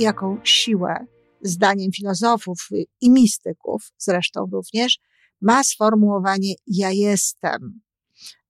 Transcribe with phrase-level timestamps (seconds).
[0.00, 1.06] jaką siłę,
[1.42, 2.68] zdaniem filozofów
[3.00, 4.98] i mistyków zresztą również,
[5.40, 7.80] ma sformułowanie ja jestem,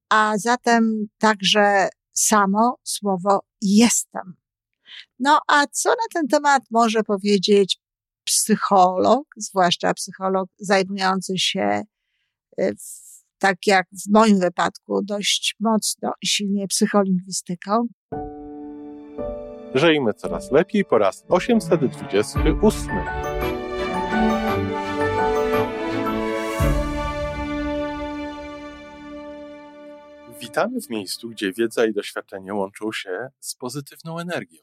[0.09, 4.35] a zatem także samo słowo jestem.
[5.19, 7.79] No a co na ten temat może powiedzieć
[8.25, 11.83] psycholog, zwłaszcza psycholog zajmujący się,
[12.61, 12.73] e,
[13.39, 17.87] tak jak w moim wypadku, dość mocno i silnie psycholingwistyką?
[19.75, 22.91] Żyjmy coraz lepiej po raz 828.
[30.41, 34.59] Witamy w miejscu, gdzie wiedza i doświadczenie łączą się z pozytywną energią.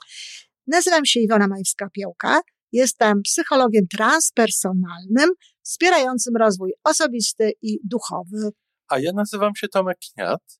[0.67, 2.39] Nazywam się Iwona Majwska-Piołka.
[2.71, 5.29] Jestem psychologiem transpersonalnym,
[5.61, 8.51] wspierającym rozwój osobisty i duchowy.
[8.87, 10.59] A ja nazywam się Tomek Kniat.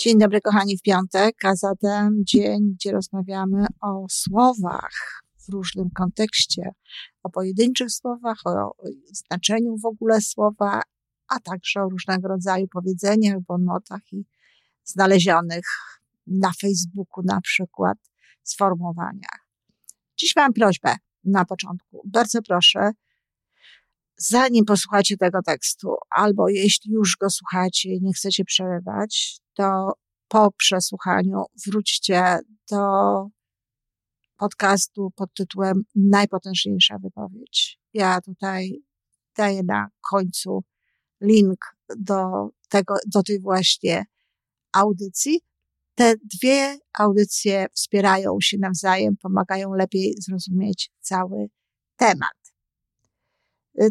[0.00, 6.70] Dzień dobry, kochani, w piątek, a zatem dzień, gdzie rozmawiamy o słowach w różnym kontekście,
[7.22, 8.74] o pojedynczych słowach, o
[9.12, 10.82] znaczeniu w ogóle słowa,
[11.28, 14.24] a także o różnego rodzaju powiedzeniach, bonmotach i
[14.84, 15.64] znalezionych
[16.26, 17.98] na Facebooku na przykład
[18.42, 19.46] sformułowaniach.
[20.16, 22.02] Dziś mam prośbę na początku.
[22.04, 22.90] Bardzo proszę,
[24.20, 29.92] zanim posłuchacie tego tekstu, albo jeśli już go słuchacie i nie chcecie przerywać, to
[30.28, 32.38] po przesłuchaniu wróćcie
[32.70, 32.80] do
[34.36, 37.78] podcastu pod tytułem Najpotężniejsza wypowiedź.
[37.94, 38.82] Ja tutaj
[39.36, 40.64] daję na końcu
[41.20, 44.04] link do tego, do tej właśnie
[44.72, 45.40] audycji.
[45.94, 51.46] Te dwie audycje wspierają się nawzajem, pomagają lepiej zrozumieć cały
[51.96, 52.39] temat.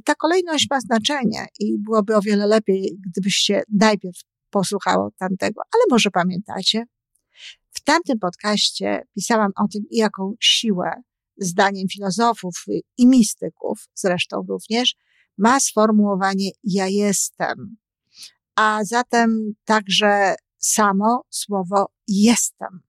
[0.05, 4.17] Ta kolejność ma znaczenie i byłoby o wiele lepiej, gdybyście najpierw
[4.49, 6.83] posłuchało tamtego, ale może pamiętacie?
[7.71, 10.91] W tamtym podcaście pisałam o tym, jaką siłę,
[11.37, 12.63] zdaniem filozofów
[12.97, 14.95] i mistyków zresztą również,
[15.37, 17.77] ma sformułowanie ja jestem,
[18.55, 22.81] a zatem także samo słowo jestem.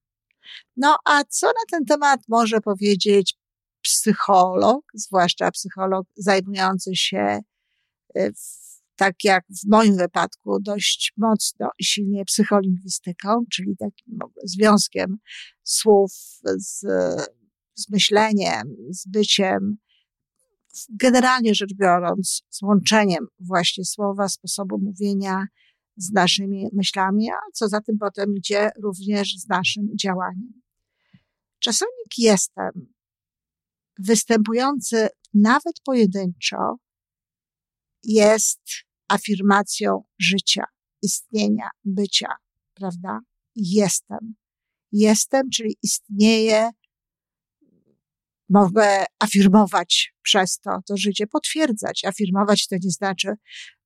[0.77, 3.35] No a co na ten temat może powiedzieć
[3.91, 7.41] psycholog, zwłaszcza psycholog zajmujący się,
[8.17, 8.33] y,
[8.97, 15.17] tak jak w moim wypadku, dość mocno i silnie psycholingwistyką, czyli takim związkiem
[15.63, 16.13] słów
[16.57, 16.81] z,
[17.75, 19.77] z myśleniem, z byciem,
[20.91, 25.47] generalnie rzecz biorąc, z łączeniem właśnie słowa, sposobu mówienia,
[25.97, 30.63] z naszymi myślami, a co za tym potem idzie również z naszym działaniem.
[31.59, 32.93] Czasownik jestem,
[34.01, 36.77] występujący nawet pojedynczo,
[38.05, 38.61] jest
[39.09, 40.65] afirmacją życia,
[41.03, 42.35] istnienia, bycia,
[42.75, 43.21] prawda?
[43.57, 44.35] Jestem.
[44.93, 46.71] Jestem, czyli istnieje
[48.49, 52.05] mogę afirmować przez to to życie, potwierdzać.
[52.05, 53.29] Afirmować to nie znaczy,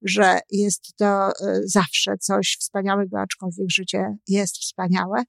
[0.03, 1.33] że jest to e,
[1.65, 5.23] zawsze coś wspaniałego, aczkolwiek życie jest wspaniałe,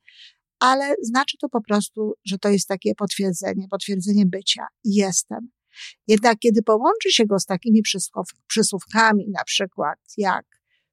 [0.59, 4.67] ale znaczy to po prostu, że to jest takie potwierdzenie, potwierdzenie bycia.
[4.83, 5.51] Jestem.
[6.07, 7.81] Jednak kiedy połączy się go z takimi
[8.47, 10.45] przysłówkami, na przykład jak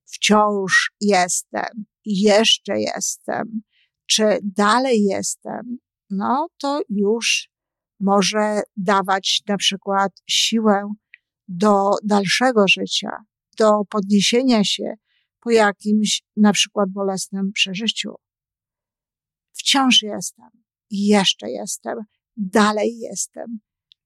[0.04, 3.62] wciąż jestem, jeszcze jestem,
[4.06, 5.78] czy dalej jestem,
[6.10, 7.48] no to już
[8.00, 10.92] może dawać na przykład siłę
[11.48, 13.10] do dalszego życia,
[13.58, 14.94] do podniesienia się
[15.40, 18.14] po jakimś na przykład bolesnym przeżyciu.
[19.62, 20.50] Wciąż jestem,
[20.90, 21.98] jeszcze jestem,
[22.36, 23.58] dalej jestem,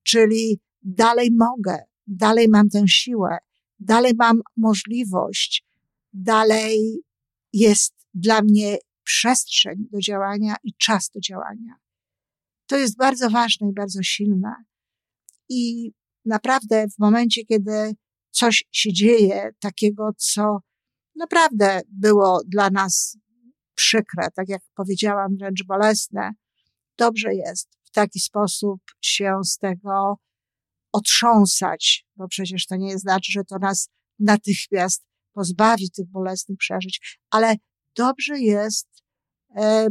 [0.03, 3.38] czyli dalej mogę, dalej mam tę siłę,
[3.79, 5.64] dalej mam możliwość,
[6.12, 7.00] dalej
[7.53, 11.75] jest dla mnie przestrzeń do działania i czas do działania.
[12.67, 14.55] To jest bardzo ważne i bardzo silne.
[15.49, 15.93] I
[16.25, 17.94] naprawdę w momencie, kiedy
[18.31, 20.59] coś się dzieje takiego, co
[21.14, 23.19] naprawdę było dla nas
[23.76, 26.31] przykre, tak jak powiedziałam, wręcz bolesne,
[26.99, 30.19] dobrze jest w taki sposób się z tego
[30.93, 33.88] otrząsać, bo przecież to nie znaczy, że to nas
[34.19, 37.56] natychmiast pozbawi tych bolesnych przeżyć, ale
[37.96, 38.88] dobrze jest
[39.56, 39.88] e,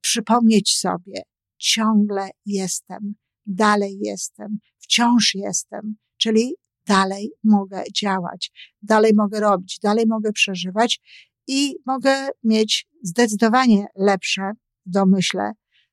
[0.00, 1.22] przypomnieć sobie,
[1.58, 3.14] ciągle jestem,
[3.46, 6.54] dalej jestem, wciąż jestem, czyli
[6.86, 8.52] dalej mogę działać,
[8.82, 11.00] dalej mogę robić, dalej mogę przeżywać
[11.48, 14.52] i mogę mieć zdecydowanie lepsze,
[14.86, 15.52] domyślę,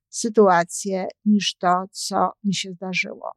[0.10, 3.31] sytuacje niż to, co mi się zdarzyło.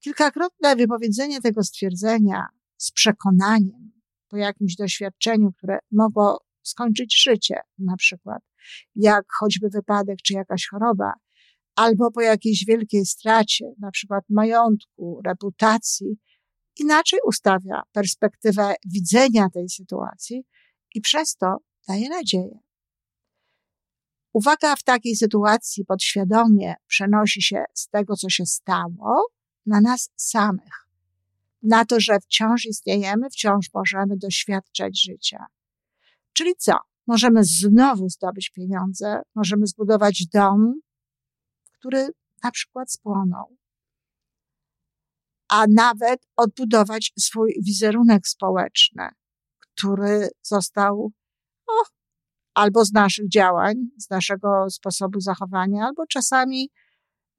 [0.00, 3.92] Kilkakrotne wypowiedzenie tego stwierdzenia z przekonaniem
[4.28, 8.42] po jakimś doświadczeniu, które mogło skończyć życie, na przykład,
[8.94, 11.12] jak choćby wypadek czy jakaś choroba,
[11.76, 16.16] albo po jakiejś wielkiej stracie, na przykład majątku, reputacji,
[16.76, 20.44] inaczej ustawia perspektywę widzenia tej sytuacji
[20.94, 21.56] i przez to
[21.88, 22.58] daje nadzieję.
[24.32, 29.26] Uwaga w takiej sytuacji podświadomie przenosi się z tego, co się stało,
[29.66, 30.88] na nas samych.
[31.62, 35.46] Na to, że wciąż istniejemy, wciąż możemy doświadczać życia.
[36.32, 36.72] Czyli co?
[37.06, 40.80] Możemy znowu zdobyć pieniądze, możemy zbudować dom,
[41.72, 42.08] który
[42.42, 43.56] na przykład spłonął.
[45.48, 49.08] A nawet odbudować swój wizerunek społeczny,
[49.76, 51.12] który został
[51.66, 51.90] oh,
[52.54, 56.70] albo z naszych działań, z naszego sposobu zachowania, albo czasami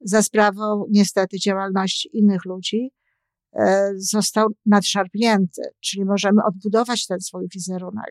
[0.00, 2.90] za sprawą niestety działalności innych ludzi
[3.52, 8.10] e, został nadszarpnięty, czyli możemy odbudować ten swój wizerunek.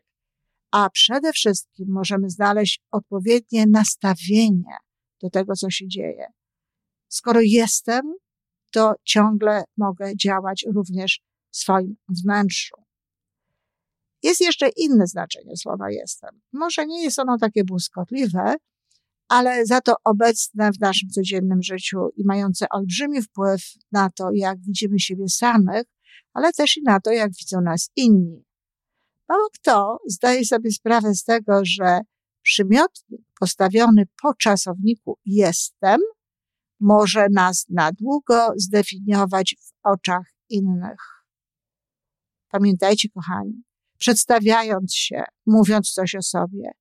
[0.72, 4.78] A przede wszystkim możemy znaleźć odpowiednie nastawienie
[5.22, 6.28] do tego, co się dzieje.
[7.08, 8.14] Skoro jestem,
[8.72, 11.22] to ciągle mogę działać również
[11.52, 12.85] w swoim wnętrzu.
[14.26, 16.42] Jest jeszcze inne znaczenie słowa jestem.
[16.54, 18.56] Może nie jest ono takie błyskotliwe,
[19.28, 23.62] ale za to obecne w naszym codziennym życiu i mające olbrzymi wpływ
[23.92, 25.84] na to, jak widzimy siebie samych,
[26.34, 28.44] ale też i na to, jak widzą nas inni.
[29.30, 32.00] Mało kto zdaje sobie sprawę z tego, że
[32.42, 36.02] przymiotnik postawiony po czasowniku jestem
[36.80, 41.26] może nas na długo zdefiniować w oczach innych.
[42.52, 43.64] Pamiętajcie, kochani,
[43.98, 46.72] przedstawiając się, mówiąc coś o sobie,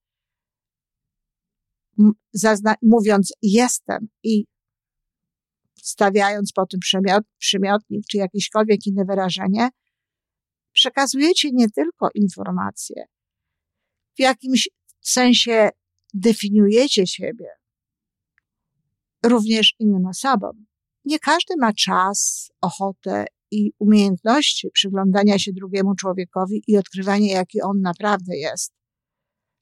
[2.82, 4.44] mówiąc jestem i
[5.82, 9.68] stawiając po tym przymiot, przymiotnik czy jakiekolwiek inne wyrażenie,
[10.72, 13.04] przekazujecie nie tylko informacje,
[14.16, 14.68] w jakimś
[15.00, 15.70] sensie
[16.14, 17.48] definiujecie siebie
[19.24, 20.66] również innym osobom.
[21.04, 23.24] Nie każdy ma czas, ochotę
[23.54, 28.72] i umiejętności przyglądania się drugiemu człowiekowi i odkrywania, jaki on naprawdę jest.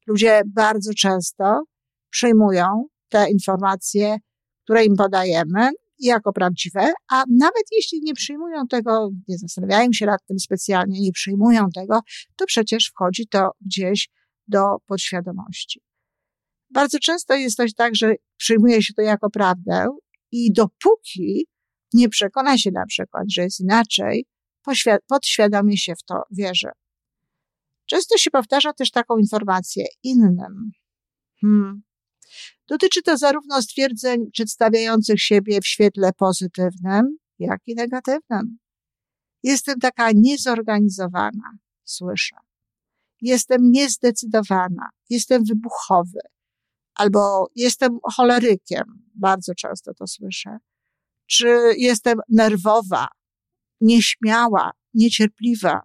[0.07, 1.63] Ludzie bardzo często
[2.11, 4.17] przyjmują te informacje,
[4.65, 10.21] które im podajemy, jako prawdziwe, a nawet jeśli nie przyjmują tego, nie zastanawiają się nad
[10.27, 12.01] tym specjalnie, nie przyjmują tego,
[12.37, 14.09] to przecież wchodzi to gdzieś
[14.49, 15.81] do podświadomości.
[16.71, 19.87] Bardzo często jest coś tak, że przyjmuje się to jako prawdę
[20.33, 21.47] i dopóki
[21.95, 24.27] nie przekona się na przykład, że jest inaczej,
[25.09, 26.69] podświadomie się w to wierzy.
[27.87, 30.71] Często się powtarza też taką informację innym.
[31.41, 31.83] Hmm.
[32.69, 38.59] Dotyczy to zarówno stwierdzeń przedstawiających siebie w świetle pozytywnym, jak i negatywnym.
[39.43, 42.37] Jestem taka niezorganizowana, słyszę.
[43.21, 46.21] Jestem niezdecydowana, jestem wybuchowy,
[46.95, 48.85] albo jestem cholerykiem,
[49.15, 50.59] bardzo często to słyszę
[51.33, 53.09] czy jestem nerwowa,
[53.81, 55.81] nieśmiała, niecierpliwa.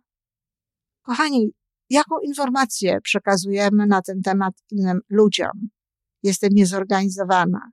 [1.01, 1.51] Kochani,
[1.89, 5.69] jaką informację przekazujemy na ten temat innym ludziom?
[6.23, 7.71] Jestem niezorganizowana,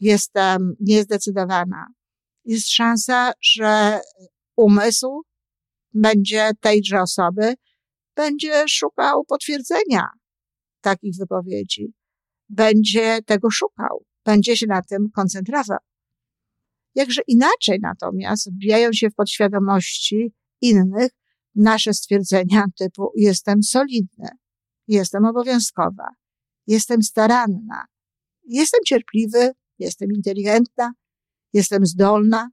[0.00, 1.86] jestem niezdecydowana.
[2.44, 4.00] Jest szansa, że
[4.56, 5.22] umysł
[5.94, 7.54] będzie tejże osoby,
[8.16, 10.08] będzie szukał potwierdzenia
[10.80, 11.92] takich wypowiedzi,
[12.48, 15.78] będzie tego szukał, będzie się na tym koncentrował.
[16.96, 21.12] Jakże inaczej natomiast odbijają się w podświadomości innych
[21.54, 24.28] nasze stwierdzenia typu jestem solidny,
[24.88, 26.08] jestem obowiązkowa,
[26.66, 27.84] jestem staranna,
[28.44, 30.92] jestem cierpliwy, jestem inteligentna,
[31.52, 32.48] jestem zdolna.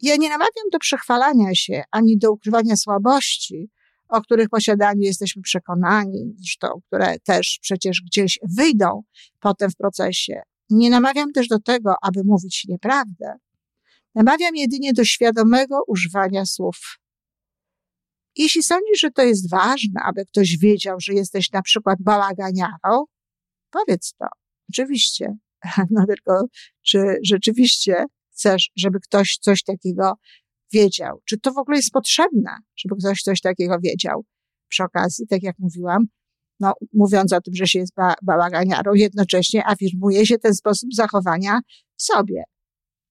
[0.00, 3.70] Ja nie namawiam do przechwalania się ani do ukrywania słabości,
[4.08, 9.02] o których posiadaniu jesteśmy przekonani, zresztą które też przecież gdzieś wyjdą
[9.40, 13.34] potem w procesie nie namawiam też do tego, aby mówić nieprawdę.
[14.14, 16.98] Namawiam jedynie do świadomego używania słów.
[18.36, 23.04] Jeśli sądzisz, że to jest ważne, aby ktoś wiedział, że jesteś na przykład bałaganiarą,
[23.70, 24.26] powiedz to.
[24.70, 25.36] Oczywiście.
[25.90, 26.46] No tylko,
[26.82, 30.14] czy rzeczywiście chcesz, żeby ktoś coś takiego
[30.72, 31.22] wiedział?
[31.24, 34.24] Czy to w ogóle jest potrzebne, żeby ktoś coś takiego wiedział?
[34.68, 36.06] Przy okazji, tak jak mówiłam,
[36.60, 41.60] no, mówiąc o tym, że się jest ba bałaganiarą, jednocześnie afirmuje się ten sposób zachowania
[41.96, 42.42] sobie.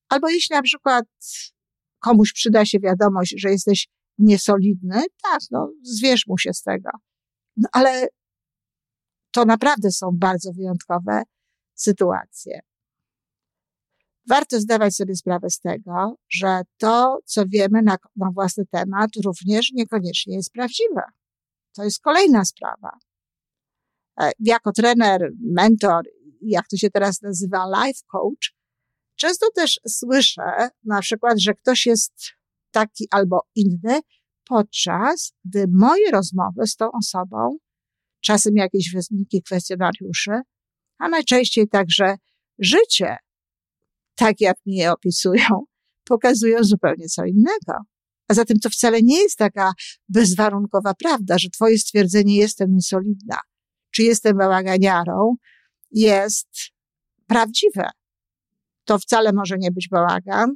[0.10, 1.06] Albo jeśli na przykład
[2.00, 3.88] komuś przyda się wiadomość, że jesteś
[4.18, 6.90] niesolidny, tak, no, zwierz mu się z tego.
[7.58, 8.08] No, ale
[9.32, 11.24] to naprawdę są bardzo wyjątkowe
[11.74, 12.60] sytuacje.
[14.30, 19.72] Warto zdawać sobie sprawę z tego, że to, co wiemy na, na własny temat, również
[19.72, 21.02] niekoniecznie jest prawdziwe.
[21.76, 22.98] To jest kolejna sprawa.
[24.22, 26.04] E, jako trener, mentor,
[26.42, 28.56] jak to się teraz nazywa, life coach,
[29.16, 32.14] często też słyszę na przykład, że ktoś jest
[32.72, 34.00] taki albo inny,
[34.48, 37.58] podczas gdy moje rozmowy z tą osobą,
[38.22, 40.32] czasem jakieś wyniki kwestionariuszy,
[40.98, 42.16] a najczęściej także
[42.60, 43.18] życie,
[44.16, 45.66] tak jak mi je opisują,
[46.10, 47.74] pokazują zupełnie co innego.
[48.28, 49.74] A zatem to wcale nie jest taka
[50.10, 53.40] bezwarunkowa prawda, że twoje stwierdzenie jestem niesolidna,
[53.96, 55.36] czy jestem bałaganiarą,
[55.92, 56.50] jest
[57.28, 57.90] prawdziwe.
[58.86, 60.56] To wcale może nie być bałagan,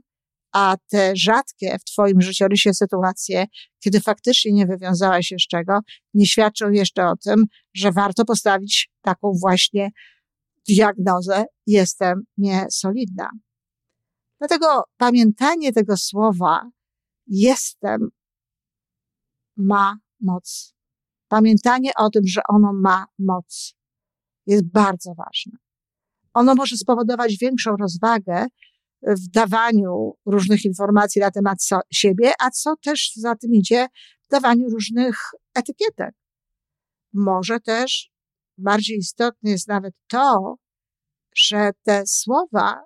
[0.52, 3.46] a te rzadkie w Twoim życiorysie sytuacje,
[3.80, 5.80] kiedy faktycznie nie wywiązałaś się z czego,
[6.14, 9.90] nie świadczą jeszcze o tym, że warto postawić taką właśnie
[10.68, 13.30] diagnozę jestem niesolidna.
[14.40, 16.70] Dlatego pamiętanie tego słowa
[17.28, 18.10] jestem
[19.58, 20.79] ma moc.
[21.30, 23.76] Pamiętanie o tym, że ono ma moc
[24.46, 25.58] jest bardzo ważne.
[26.34, 28.46] Ono może spowodować większą rozwagę
[29.02, 33.88] w dawaniu różnych informacji na temat so, siebie, a co też za tym idzie,
[34.24, 35.16] w dawaniu różnych
[35.56, 36.16] etykietek.
[37.14, 38.12] Może też
[38.58, 40.56] bardziej istotne jest nawet to,
[41.36, 42.82] że te słowa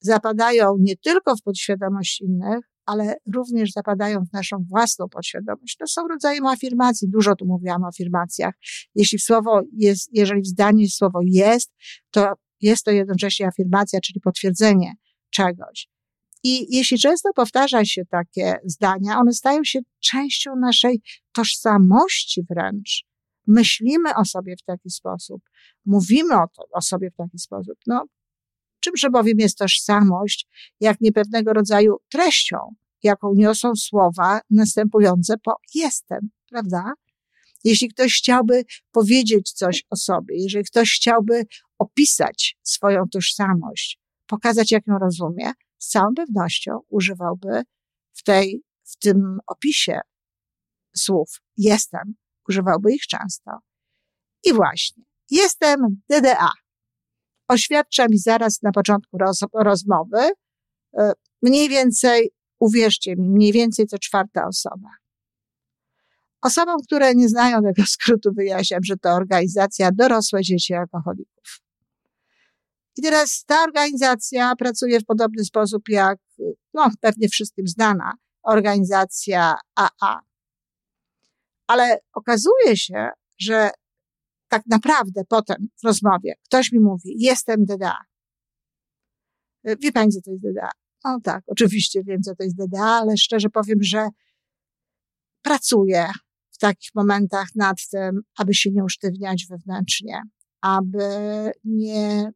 [0.00, 5.76] zapadają nie tylko w podświadomość innych, ale również zapadają w naszą własną podświadomość.
[5.76, 7.08] To są rodzajem afirmacji.
[7.08, 8.54] Dużo tu mówiłam o afirmacjach.
[8.94, 11.72] Jeśli w słowo jest, jeżeli w zdaniu słowo jest,
[12.10, 14.92] to jest to jednocześnie afirmacja, czyli potwierdzenie
[15.30, 15.88] czegoś.
[16.42, 21.02] I jeśli często powtarza się takie zdania, one stają się częścią naszej
[21.32, 23.04] tożsamości wręcz.
[23.46, 25.42] Myślimy o sobie w taki sposób,
[25.84, 27.74] mówimy o, to, o sobie w taki sposób.
[27.86, 28.04] No,
[28.88, 30.46] czymże bowiem jest tożsamość,
[30.80, 32.56] jak nie pewnego rodzaju treścią,
[33.02, 36.92] jaką niosą słowa następujące po jestem, prawda?
[37.64, 41.46] Jeśli ktoś chciałby powiedzieć coś o sobie, jeżeli ktoś chciałby
[41.78, 47.62] opisać swoją tożsamość, pokazać, jak ją rozumie, z całą pewnością używałby
[48.12, 50.00] w tej, w tym opisie
[50.96, 52.14] słów jestem,
[52.48, 53.50] używałby ich często.
[54.44, 55.80] I właśnie, jestem
[56.10, 56.50] DDA.
[57.48, 60.30] Oświadcza mi zaraz na początku roz, rozmowy,
[60.98, 61.12] e,
[61.42, 64.88] mniej więcej, uwierzcie mi, mniej więcej to czwarta osoba.
[66.42, 71.60] Osobom, które nie znają tego skrótu, wyjaśniam, że to organizacja dorosłe dzieci alkoholików.
[72.96, 76.18] I teraz ta organizacja pracuje w podobny sposób jak,
[76.74, 78.12] no, pewnie wszystkim znana
[78.42, 80.20] organizacja AA.
[81.66, 83.70] Ale okazuje się, że
[84.48, 87.96] tak naprawdę potem w rozmowie ktoś mi mówi, jestem DDA.
[89.64, 90.70] Wie pani, co to jest DDA?
[91.04, 94.08] No tak, oczywiście wiem, co to jest DDA, ale szczerze powiem, że
[95.42, 96.06] pracuję
[96.50, 100.22] w takich momentach nad tym, aby się nie usztywniać wewnętrznie,
[100.60, 101.04] aby
[101.64, 102.32] nie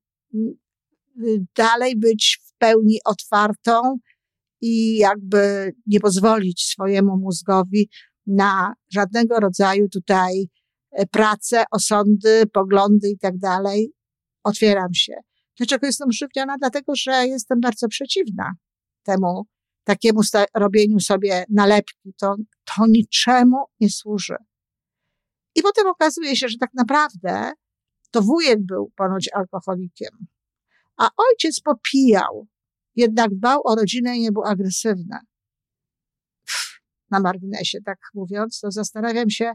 [1.56, 3.98] dalej być w pełni otwartą
[4.60, 7.88] i jakby nie pozwolić swojemu mózgowi
[8.26, 10.48] na żadnego rodzaju tutaj
[11.10, 13.92] pracę, osądy, poglądy i tak dalej.
[14.44, 15.14] Otwieram się.
[15.56, 16.56] Dlaczego jestem usztywniona?
[16.58, 18.52] Dlatego, że jestem bardzo przeciwna
[19.02, 19.46] temu
[19.84, 20.20] takiemu
[20.54, 22.14] robieniu sobie nalepki.
[22.20, 24.36] To, to niczemu nie służy.
[25.54, 27.52] I potem okazuje się, że tak naprawdę
[28.10, 30.26] to wujek był ponoć alkoholikiem,
[30.96, 32.46] a ojciec popijał,
[32.96, 35.16] jednak dbał o rodzinę i nie był agresywny.
[36.46, 36.80] Pff,
[37.10, 39.52] na marginesie, tak mówiąc, to zastanawiam się,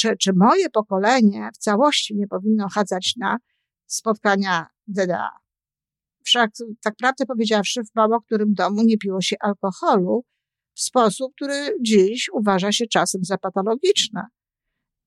[0.00, 3.38] czy, czy moje pokolenie w całości nie powinno chadzać na
[3.86, 5.30] spotkania DDA.
[6.24, 6.50] Wszak,
[6.82, 10.24] tak prawdę powiedziawszy, w mało którym domu nie piło się alkoholu
[10.74, 14.22] w sposób, który dziś uważa się czasem za patologiczny.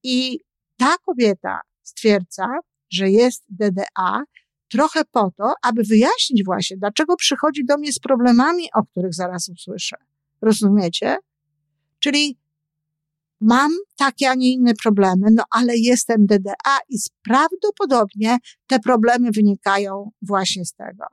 [0.04, 0.40] I
[0.78, 2.48] ta kobieta stwierdza,
[2.92, 4.24] że jest DDA
[4.72, 9.50] trochę po to, aby wyjaśnić właśnie, dlaczego przychodzi do mnie z problemami, o których zaraz
[9.50, 9.96] usłyszę.
[10.42, 11.18] Rozumiecie?
[12.00, 12.38] Czyli
[13.44, 20.12] mam takie, a nie inne problemy, no ale jestem DDA i prawdopodobnie te problemy wynikają
[20.22, 21.06] właśnie z tego.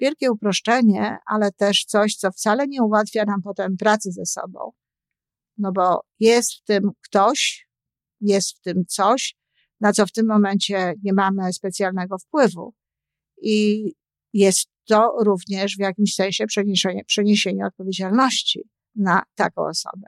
[0.00, 4.72] Wielkie uproszczenie, ale też coś, co wcale nie ułatwia nam potem pracy ze sobą.
[5.58, 7.68] No bo jest w tym ktoś,
[8.20, 9.36] jest w tym coś,
[9.80, 12.74] na co w tym momencie nie mamy specjalnego wpływu.
[13.42, 13.84] I
[14.32, 18.62] jest to również w jakimś sensie przeniesienie, przeniesienie odpowiedzialności
[18.94, 20.06] na taką osobę.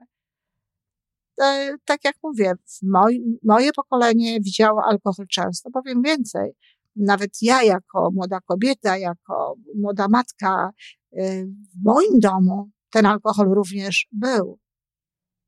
[1.41, 5.71] E, tak jak mówię, moj, moje pokolenie widziało alkohol często.
[5.71, 6.51] Powiem więcej,
[6.97, 10.71] nawet ja jako młoda kobieta, jako młoda matka,
[11.13, 14.59] e, w moim domu ten alkohol również był.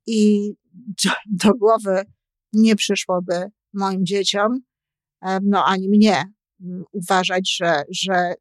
[0.07, 0.53] I
[1.03, 2.01] do, do głowy
[2.53, 4.59] nie przyszłoby moim dzieciom,
[5.21, 6.23] e, no ani mnie,
[6.91, 8.33] uważać, że, że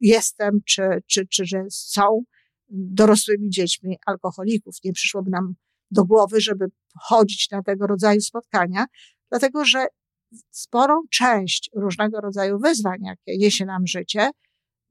[0.00, 2.22] jestem, czy, czy, czy że są
[2.68, 4.74] dorosłymi dziećmi alkoholików.
[4.84, 5.54] Nie przyszłoby nam
[5.90, 6.66] do głowy, żeby
[7.00, 8.86] chodzić na tego rodzaju spotkania,
[9.30, 9.86] dlatego że
[10.50, 14.30] sporą część różnego rodzaju wyzwań, jakie niesie nam życie,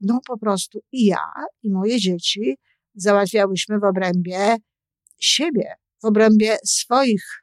[0.00, 2.56] no po prostu i ja, i moje dzieci
[2.94, 4.56] załatwiałyśmy w obrębie
[5.18, 7.42] siebie, w obrębie swoich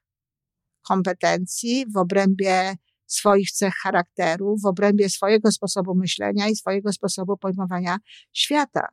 [0.82, 2.76] kompetencji, w obrębie
[3.08, 7.98] swoich cech charakteru, w obrębie swojego sposobu myślenia i swojego sposobu pojmowania
[8.34, 8.88] świata.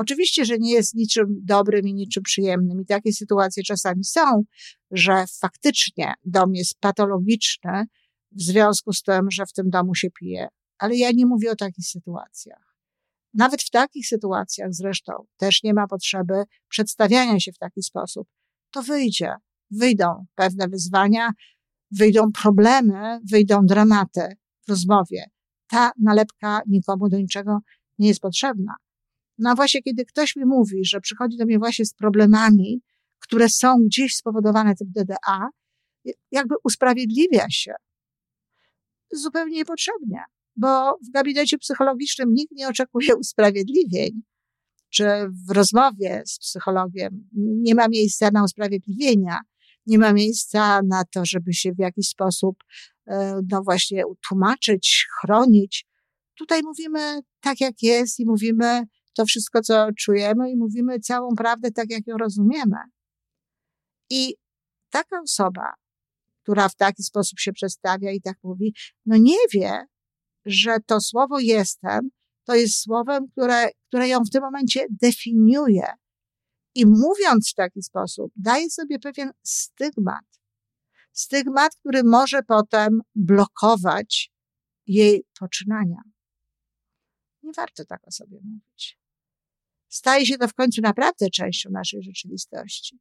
[0.00, 4.42] Oczywiście, że nie jest niczym dobrym i niczym przyjemnym, i takie sytuacje czasami są,
[4.90, 7.84] że faktycznie dom jest patologiczny
[8.32, 10.48] w związku z tym, że w tym domu się pije.
[10.78, 12.76] Ale ja nie mówię o takich sytuacjach.
[13.34, 18.28] Nawet w takich sytuacjach zresztą też nie ma potrzeby przedstawiania się w taki sposób.
[18.70, 19.34] To wyjdzie,
[19.70, 21.30] wyjdą pewne wyzwania,
[21.90, 25.24] wyjdą problemy, wyjdą dramaty w rozmowie.
[25.66, 27.58] Ta nalepka nikomu do niczego
[27.98, 28.74] nie jest potrzebna.
[29.40, 32.82] No a właśnie kiedy ktoś mi mówi, że przychodzi do mnie właśnie z problemami,
[33.18, 35.48] które są gdzieś spowodowane tym DDA,
[36.30, 37.72] jakby usprawiedliwia się.
[39.12, 40.22] Zupełnie niepotrzebnie,
[40.56, 44.22] bo w gabinecie psychologicznym nikt nie oczekuje usprawiedliwień,
[44.90, 45.04] czy
[45.48, 49.38] w rozmowie z psychologiem nie ma miejsca na usprawiedliwienia,
[49.86, 52.56] nie ma miejsca na to, żeby się w jakiś sposób,
[53.06, 55.86] e, no właśnie, tłumaczyć, chronić.
[56.34, 58.82] Tutaj mówimy tak, jak jest i mówimy
[59.16, 62.76] to wszystko, co czujemy i mówimy całą prawdę tak, jak ją rozumiemy.
[64.10, 64.34] I
[64.90, 65.74] taka osoba,
[66.42, 68.74] która w taki sposób się przedstawia i tak mówi,
[69.06, 69.84] no nie wie,
[70.44, 72.10] że to słowo jestem
[72.50, 75.86] to jest słowem, które, które ją w tym momencie definiuje.
[76.74, 80.24] I mówiąc w taki sposób, daje sobie pewien stygmat.
[81.12, 84.32] Stygmat, który może potem blokować
[84.86, 86.02] jej poczynania.
[87.42, 88.99] Nie warto tak o sobie mówić
[89.90, 92.98] staje się to w końcu naprawdę częścią naszej rzeczywistości.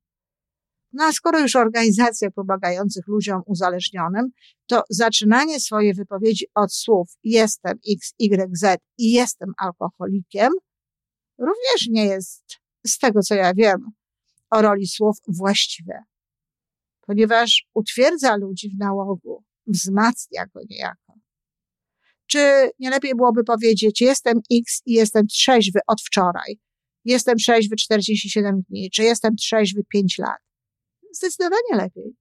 [0.93, 4.30] No a skoro już organizacja pomagających ludziom uzależnionym,
[4.65, 10.49] to zaczynanie swojej wypowiedzi od słów jestem X, Y, Z i jestem alkoholikiem
[11.38, 12.43] również nie jest,
[12.88, 13.91] z tego co ja wiem,
[14.49, 16.04] o roli słów właściwe,
[17.02, 21.13] ponieważ utwierdza ludzi w nałogu, wzmacnia go niejako.
[22.25, 26.60] Czy nie lepiej byłoby powiedzieć jestem X i jestem trzeźwy od wczoraj,
[27.05, 30.39] jestem trzeźwy 47 dni, czy jestem trzeźwy 5 lat.
[31.13, 32.15] Zdecydowanie lepiej.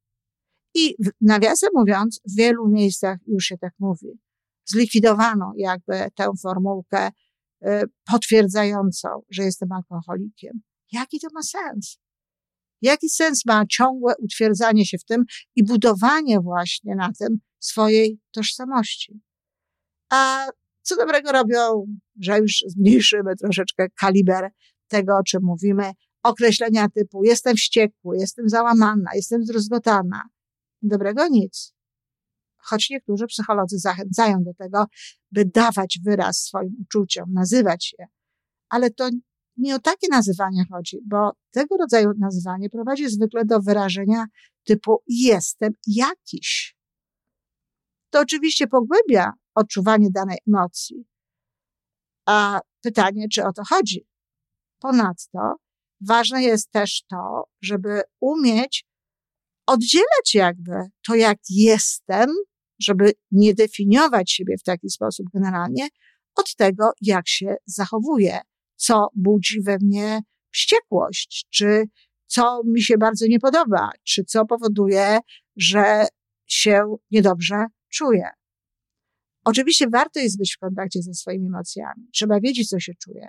[0.75, 4.09] I nawiasem mówiąc, w wielu miejscach już się tak mówi.
[4.65, 10.63] Zlikwidowano jakby tę formułkę y, potwierdzającą, że jestem alkoholikiem.
[10.93, 11.99] Jaki to ma sens?
[12.83, 15.25] Jaki sens ma ciągłe utwierdzanie się w tym
[15.57, 19.21] i budowanie właśnie na tym swojej tożsamości?
[20.11, 20.47] A
[20.89, 21.87] co dobrego robią,
[22.21, 24.51] że już zmniejszymy troszeczkę kaliber
[24.89, 30.23] tego, o czym mówimy, określenia typu jestem wściekły, jestem załamana, jestem zdruzgotana.
[30.83, 31.75] Dobrego nic.
[32.57, 34.85] Choć niektórzy psycholodzy zachęcają do tego,
[35.31, 38.07] by dawać wyraz swoim uczuciom, nazywać je.
[38.69, 39.09] Ale to
[39.57, 44.25] nie o takie nazywanie chodzi, bo tego rodzaju nazywanie prowadzi zwykle do wyrażenia
[44.65, 46.77] typu jestem jakiś.
[48.11, 51.05] To oczywiście pogłębia odczuwanie danej emocji.
[52.27, 54.07] A pytanie, czy o to chodzi?
[54.79, 55.55] Ponadto
[56.01, 58.87] ważne jest też to, żeby umieć
[59.67, 60.73] oddzielać jakby
[61.07, 62.31] to, jak jestem,
[62.81, 65.89] żeby nie definiować siebie w taki sposób generalnie,
[66.35, 68.41] od tego, jak się zachowuję,
[68.77, 71.85] co budzi we mnie wściekłość, czy
[72.27, 75.19] co mi się bardzo nie podoba, czy co powoduje,
[75.57, 76.07] że
[76.47, 78.31] się niedobrze czuję.
[79.49, 82.09] Oczywiście warto jest być w kontakcie ze swoimi emocjami.
[82.13, 83.29] Trzeba wiedzieć, co się czuje.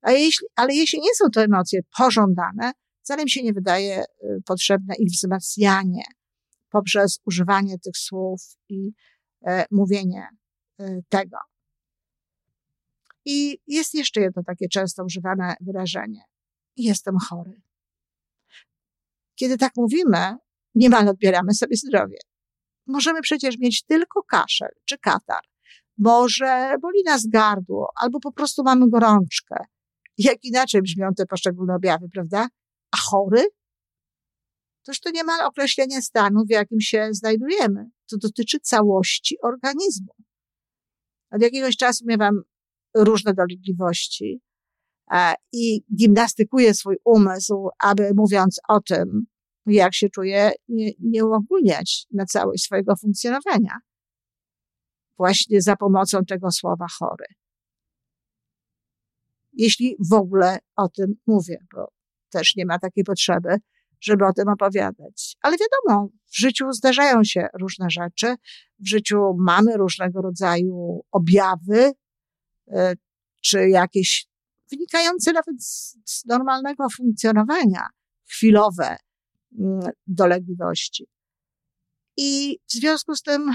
[0.00, 4.06] A jeśli, ale jeśli nie są to emocje pożądane, wcale mi się nie wydaje y,
[4.46, 6.02] potrzebne ich wzmacnianie
[6.70, 8.92] poprzez używanie tych słów i
[9.46, 10.28] e, mówienie
[10.78, 11.36] e, tego.
[13.24, 16.22] I jest jeszcze jedno takie często używane wyrażenie.
[16.76, 17.62] Jestem chory.
[19.34, 20.36] Kiedy tak mówimy,
[20.74, 22.18] niemal odbieramy sobie zdrowie.
[22.86, 25.49] Możemy przecież mieć tylko kaszel czy katar,
[26.00, 29.56] Może boli nas gardło, albo po prostu mamy gorączkę.
[30.18, 32.48] Jak inaczej brzmią te poszczególne objawy, prawda?
[32.90, 33.42] A chory?
[34.82, 37.90] Toż to niemal określenie stanu, w jakim się znajdujemy.
[38.10, 40.14] To dotyczy całości organizmu.
[41.32, 42.42] Od jakiegoś czasu miewam
[42.96, 44.40] różne dolegliwości
[45.52, 49.26] i gimnastykuję swój umysł, aby mówiąc o tym,
[49.66, 53.78] jak się czuję, nie, nie uogólniać na całość swojego funkcjonowania.
[55.20, 57.24] Właśnie za pomocą tego słowa chory.
[59.52, 61.92] Jeśli w ogóle o tym mówię, bo
[62.30, 63.56] też nie ma takiej potrzeby,
[64.00, 65.36] żeby o tym opowiadać.
[65.42, 68.34] Ale wiadomo, w życiu zdarzają się różne rzeczy,
[68.78, 71.92] w życiu mamy różnego rodzaju objawy,
[72.68, 72.94] e,
[73.40, 74.26] czy jakieś
[74.70, 77.86] wynikające nawet z, z normalnego funkcjonowania,
[78.28, 78.96] chwilowe
[79.58, 81.06] mm, dolegliwości.
[82.16, 83.50] I w związku z tym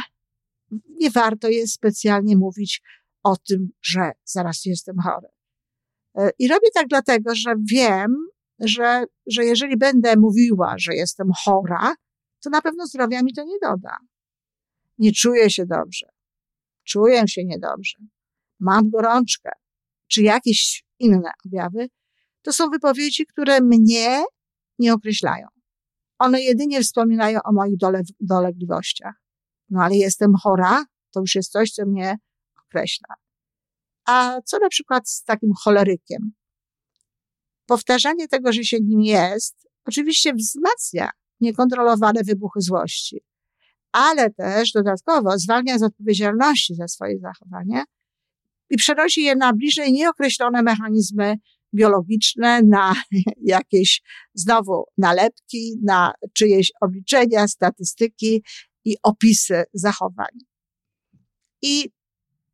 [0.89, 2.81] nie warto jest specjalnie mówić
[3.23, 5.27] o tym, że zaraz jestem chory.
[6.17, 8.15] E, I robię tak dlatego, że wiem,
[8.59, 11.95] że, że jeżeli będę mówiła, że jestem chora,
[12.43, 13.97] to na pewno zdrowia mi to nie doda.
[14.97, 16.07] Nie czuję się dobrze.
[16.83, 17.97] Czuję się niedobrze.
[18.59, 19.49] Mam gorączkę.
[20.07, 21.87] Czy jakieś inne objawy.
[22.41, 24.23] To są wypowiedzi, które mnie
[24.79, 25.47] nie określają.
[26.19, 29.24] One jedynie wspominają o moich dole, dolegliwościach.
[29.69, 32.17] No ale jestem chora, to już jest coś, co mnie
[32.67, 33.15] określa.
[34.07, 36.31] A co na przykład z takim cholerykiem?
[37.65, 43.21] Powtarzanie tego, że się nim jest, oczywiście wzmacnia niekontrolowane wybuchy złości,
[43.91, 47.83] ale też dodatkowo zwalnia z odpowiedzialności za swoje zachowanie
[48.69, 51.35] i przenosi je na bliżej nieokreślone mechanizmy
[51.73, 52.95] biologiczne, na
[53.55, 54.01] jakieś
[54.33, 58.43] znowu nalepki, na czyjeś obliczenia, statystyki
[58.85, 60.31] i opisy zachowań.
[61.61, 61.89] I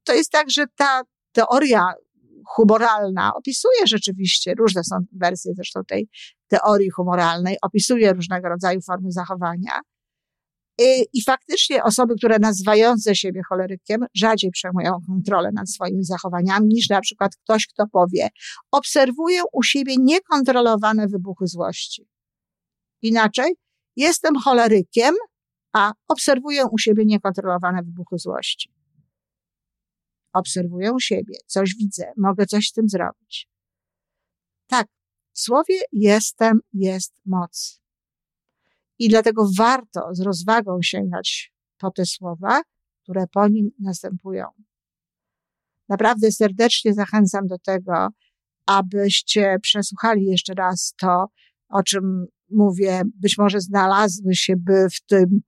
[0.04, 1.94] to jest tak, że ta teoria
[2.48, 6.10] humoralna opisuje rzeczywiście, różne są wersje zresztą tej
[6.48, 9.82] teorii humoralnej, opisuje różnego rodzaju formy zachowania.
[10.80, 16.90] I, I faktycznie osoby, które nazywające siebie cholerykiem, rzadziej przejmują kontrolę nad swoimi zachowaniami niż
[16.90, 18.30] na przykład ktoś, kto powie,
[18.72, 22.08] obserwuję u siebie niekontrolowane wybuchy złości.
[23.02, 23.56] Inaczej,
[23.96, 25.16] jestem cholerykiem,
[25.74, 28.74] a obserwuję u siebie niekontrolowane wybuchy złości
[30.34, 33.50] obserwuję siebie, coś widzę, mogę coś z tym zrobić.
[34.68, 34.88] Tak,
[35.34, 37.82] w słowie jestem jest moc.
[39.00, 42.62] I dlatego warto z rozwagą sięgać po te słowa,
[43.04, 44.46] które po nim następują.
[45.90, 48.08] Naprawdę serdecznie zachęcam do tego,
[48.66, 51.26] abyście przesłuchali jeszcze raz to,
[51.70, 53.02] o czym mówię.
[53.16, 55.42] Być może znalazły się by w tym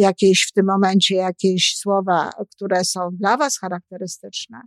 [0.00, 4.60] jakieś w tym momencie jakieś słowa, które są dla Was charakterystyczne,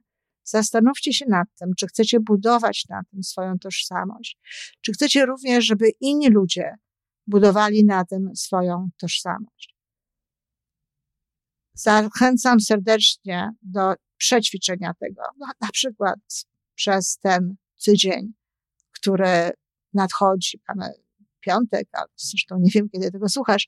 [0.44, 4.38] zastanówcie się nad tym, czy chcecie budować na tym swoją tożsamość,
[4.82, 6.76] czy chcecie również, żeby inni ludzie
[7.28, 9.76] budowali na tym swoją tożsamość.
[11.74, 16.20] Zachęcam serdecznie do przećwiczenia tego, no, na przykład
[16.76, 18.34] przez ten tydzień,
[18.92, 19.52] który
[19.94, 20.94] nadchodzi, mamy
[21.40, 23.68] piątek, a zresztą nie wiem, kiedy tego słuchasz,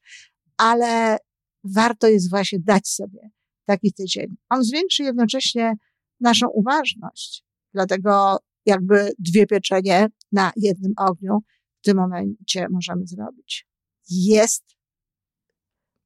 [0.57, 1.17] ale
[1.65, 3.29] warto jest właśnie dać sobie
[3.65, 4.35] taki tydzień.
[4.49, 5.73] On zwiększy jednocześnie
[6.19, 7.45] naszą uważność.
[7.73, 11.39] Dlatego jakby dwie pieczenie na jednym ogniu
[11.81, 13.67] w tym momencie możemy zrobić.
[14.09, 14.63] Jest,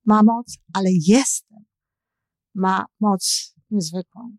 [0.05, 1.65] ma moc, ale jestem
[2.55, 4.37] ma moc niezwykłą.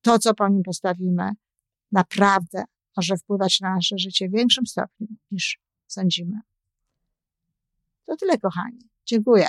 [0.00, 1.30] To, co po nim postawimy,
[1.92, 2.64] naprawdę
[2.96, 6.40] może wpływać na nasze życie w większym stopniu niż sądzimy.
[8.04, 8.88] To tyle, kochani.
[9.06, 9.48] Dziękuję.